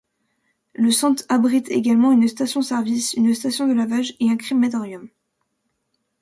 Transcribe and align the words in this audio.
Le 0.73 0.89
centre 0.89 1.23
abrite 1.29 1.69
également 1.69 2.11
une 2.11 2.27
station-service, 2.27 3.13
une 3.13 3.35
station 3.35 3.67
de 3.67 3.73
lavage 3.73 4.15
et 4.19 4.31
un 4.31 4.35
crématorium. 4.35 5.11